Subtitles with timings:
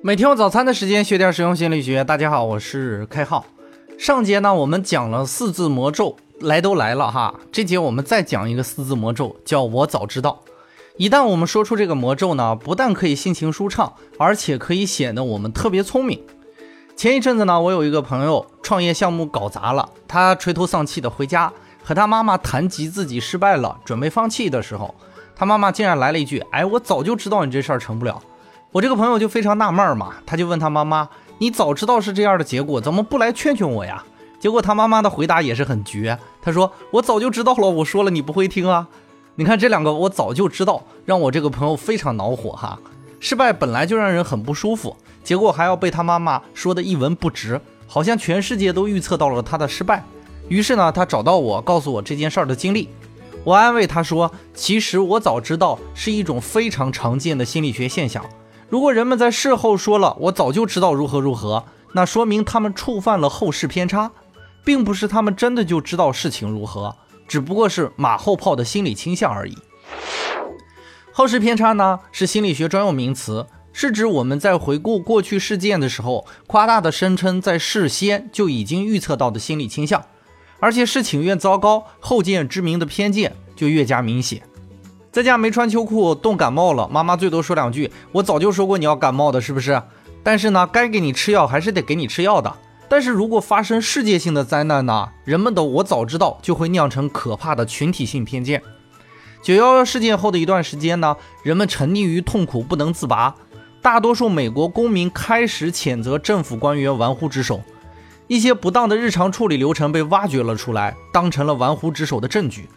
[0.00, 2.04] 每天用早餐的时间学点实用心理学。
[2.04, 3.44] 大家好，我是开浩。
[3.98, 7.34] 上节呢，我们讲了四字魔咒，来都来了哈。
[7.50, 10.40] 这节我们再讲一个四字魔咒，叫我早知道。
[10.98, 16.20] 一旦我们说出这个魔咒呢，不但可以心情舒畅，而且可以显得我们特别聪明。
[16.94, 21.52] 前一阵子呢，我有一个朋友创业项目搞砸了，他垂头丧气的回家，
[21.82, 24.94] 和他妈妈谈及自己失败了，准备放弃的时候，
[25.34, 28.22] 他妈妈竟然来了一句：“哎，我早就知道你这事儿成不了。”
[28.70, 31.08] 我这个朋友就非常纳闷儿嘛，他就问他妈妈
[31.38, 34.04] ：“你早知道是这样的结果，怎么不来劝劝我呀？”
[34.38, 38.86] 结果他妈妈的回答也是很绝，他说：“我早就知道了，我说了你不会听啊。”
[39.36, 42.78] 你看这两个，我早就知道，让我这个朋友非常恼火哈。
[43.20, 50.04] 失败本来就让人很不舒服，结果还要被他妈妈说的一文不值，好像全世界都预测到了他的失败。
[50.48, 52.88] 于是呢，他找到我，告诉我这件事儿的经历。
[53.44, 58.24] 我安慰他说：“其实我早知道是一种非常常见的心理学现象。”
[58.68, 61.64] 如果人们在事后说了“我早就知道如何如何”，
[61.94, 64.10] 那说明他们触犯了后视偏差，
[64.62, 66.94] 并不是他们真的就知道事情如何，
[67.26, 69.56] 只不过是马后炮的心理倾向而已。
[71.12, 80.04] 后视偏差呢，是心理学专用名词，是指我们在回顾过去事件的时候，夸大的声称在事先就已经预测到的心理倾向，
[80.60, 84.42] 而且事情越糟糕，后见之明的偏见就越加明显。
[85.10, 89.82] 在家没穿秋裤，冻感冒了，妈妈最多说两句：“我早就说过你要感冒的，是不是？”
[90.22, 92.54] 但是呢，该给你吃药还是得给你吃药的。
[92.90, 95.08] 但是如果发生世界性的灾难呢？
[95.24, 98.62] 人们的“我早知道”就会酿成可怕的群体性偏见。
[99.42, 103.34] 九幺幺事件后的一段时间呢，人们沉溺于痛苦不能自拔，
[103.80, 107.62] 大多数美国公民开始谴责政府官员玩忽职守，
[108.26, 112.68] 一些不当的日常处理流程被挖掘了出来，当成了玩忽职守的证据。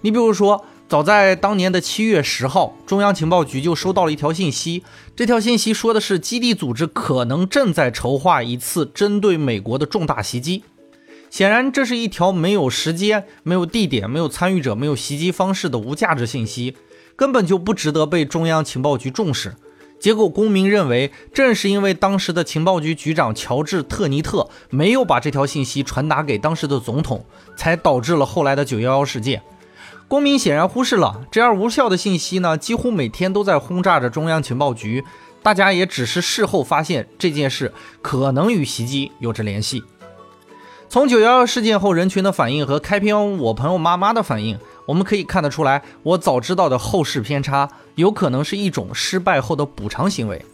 [0.00, 0.64] 你比如说。
[0.90, 4.82] 早在当年的七月十号，中央情报局就收到了一条信息。
[5.14, 10.64] 这条信息说的是基地组织可能正在筹划一次针对美国的重大袭击。
[11.30, 16.74] 显然，这是一条没有时间、没有地点、没有参与者、没有袭击方式的无价值信息，
[17.14, 19.54] 根本就不值得被中央情报局重视。
[20.00, 27.24] 结果，公民认为，正是因为当时的情报局局长乔治·特尼特没有把这条信息传达给当时的总统，
[27.56, 29.40] 才导致了后来的九幺幺事件。
[30.10, 35.04] 公民显然忽视了这样无效的信息呢，几乎每天都在轰炸着中央情报局。
[35.40, 37.72] 大家也只是事后发现这件事
[38.02, 39.84] 可能与袭击有着联系。
[40.88, 50.44] 从九幺幺事件后人群的反应和开篇我朋友妈妈的反应，我们可以看得出来，我早知道的后视偏差有可能是一种失败后的补偿行为。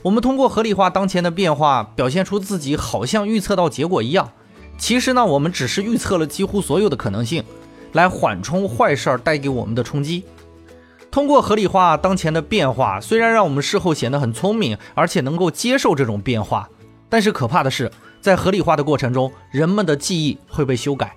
[0.00, 4.30] 我们通过合理化当前的变化，表现出自己好像预测到结果一样。
[4.78, 7.44] 其实呢，我们只是预测了几乎所有的可能性。
[7.94, 10.22] 来缓冲坏事儿带给我们的冲击。
[11.10, 16.68] 通过合理化当前的变化，虽然让我们事后显得很聪明，而且能够接受这种变化，
[17.08, 17.90] 但是可怕的是，
[18.20, 21.14] 在合理化的过程中，人们的记忆会被修改。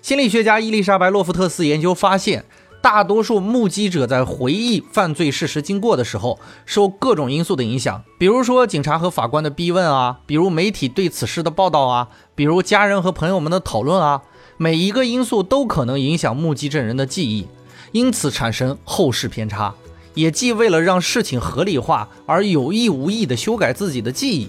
[0.00, 2.44] 心理学家伊丽莎白·洛夫特斯研究发现，
[2.80, 14.22] 大多数目击者在回忆犯罪事实经过的时候，受各种因素的影响，比如说警察和法官的逼问啊，比如媒体对此事的报道啊，比如家人和朋友们的讨论啊。
[14.58, 17.46] 每一个因素都可能影响目击证人的记忆，
[17.92, 19.74] 因此产生后视偏差，
[20.14, 24.48] 也即为了让事情合理化而有意无意地修改自己的记忆。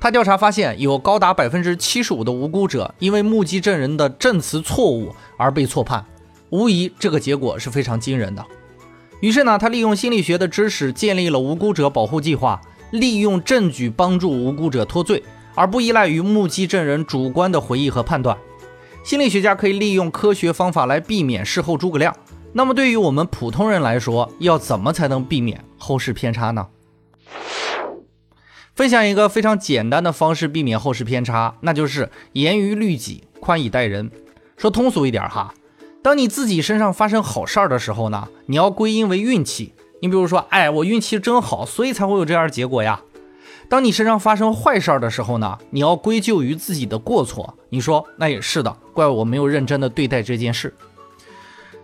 [0.00, 6.04] 他调查发现，有高达百分之七十五的无辜者因为目击证人的证词错误而被错判，
[6.50, 8.44] 无疑这个结果是非常惊人的。
[9.20, 12.60] 于是呢，他利用心理学的知识建立了无辜者保护计划，
[12.90, 15.22] 利用证据帮助无辜者脱罪，
[15.54, 18.36] 而不依赖于目击证人主观的回忆和判断。
[19.04, 22.16] 心理学家可以利用科学方法来避免事后诸葛亮。
[22.54, 26.68] 那么，对于我们普通人来说，要怎么才能避免后视偏差呢？
[28.74, 34.10] 分享一个非常简单的方式避免后视偏差，那就是严于律己，宽以待人。
[34.56, 35.52] 说通俗一点哈，
[36.02, 39.74] 当你自己身上发生好事儿的时候呢，你要归因为运气。
[40.00, 43.02] 你比如说，哎，我运气真好，所以才会有这样的结果呀。
[43.68, 47.54] 当你身上发生坏事儿的时候呢，你要归咎于自己的过错。
[47.70, 50.72] 你说那也是的，怪我没有认真的对待这件事。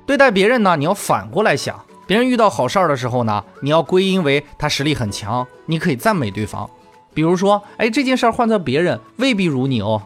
[0.07, 6.69] 对待别人呢，你要反过来想，别人遇到好事儿的时候呢，你要归因为他实力很强，你可以赞美对方。
[7.13, 10.03] 比如说，哎，这件事儿换做别人未必如你哦。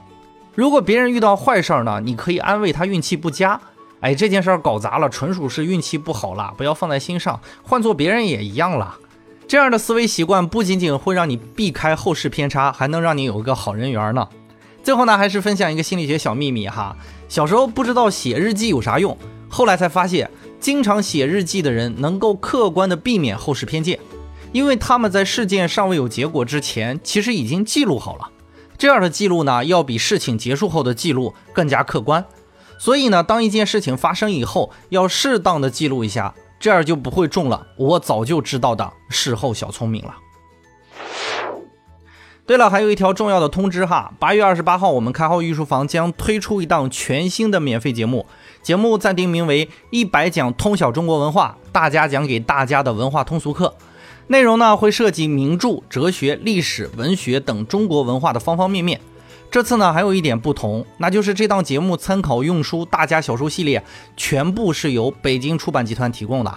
[0.54, 3.60] 如果别人遇到坏事儿呢，你可以安慰他运气不佳。
[4.00, 7.40] 哎，这件事儿搞砸了，纯属是运气不好啦，不要放在心上。
[7.62, 8.96] 换做别人也一样啦。
[9.46, 14.28] 这样的思维习惯不仅仅会让你避开后视偏差，还能让你有一个好人缘呢。
[14.82, 16.96] 最后呢，还是分享一个心理学小秘密哈。
[17.28, 19.16] 小时候不知道写日记有啥用，
[19.48, 20.30] 后来才发现，
[20.60, 23.98] 经常写日记的人能够客观的避免后视偏见。
[24.52, 28.30] 因为他们在事件尚未有结果之前，其实已经记录好了。
[28.78, 32.24] 这样的记录呢，要比事情结束后的记录更加客观。
[32.78, 40.14] 所以呢，当一件事情发生以后，要适当的记录一下，这样就不会中了我早就知道的事后小聪明了。
[42.46, 48.24] 对了，还有一条重要的通知哈，八月二十八号，我们开号御书房将推出一档全新的免费节目，
[48.62, 53.74] 节目暂定名为《一百讲通晓中国文化》，大家讲给大家的文化通俗课。
[54.28, 59.02] 内容呢会涉及名著、哲学、历史、文学等中国文化的方方面面。
[59.54, 63.80] 这次呢还有一点不同，那就是这档节目参考用书大家小说系列，
[64.16, 66.52] 全部是由北京出版集团提供的。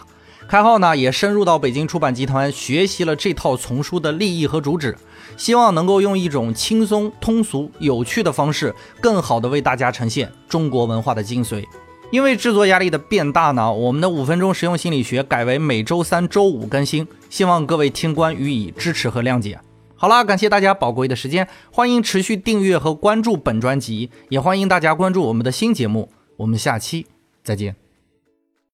[0.49, 4.97] 开号呢也深入到北京出版集团学习了这套丛书的立意和主旨，
[5.37, 11.63] 希望能够用一种轻松、通俗、有趣的方式，更好的为大家呈现中国文化的精髓。
[12.09, 19.59] 因为制作压力的变大呢，我们的五分钟实用心理学改为每周三、周五更新，希望各位听官予以支持和谅解。
[19.97, 26.11] 好啦，感谢大家宝贵的时间，欢迎持续订阅和关注本专辑，也欢迎大家关注我们的新节目。
[26.37, 27.07] 我们下期
[27.43, 27.86] 再见。